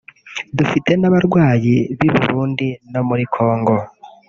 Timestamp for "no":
2.93-3.01